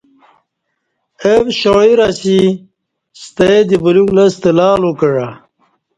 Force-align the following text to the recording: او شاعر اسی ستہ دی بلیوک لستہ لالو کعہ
او 1.23 1.35
شاعر 1.61 1.99
اسی 2.07 2.39
ستہ 3.23 3.49
دی 3.67 3.77
بلیوک 3.83 4.09
لستہ 4.15 4.49
لالو 4.57 4.91
کعہ 4.99 5.29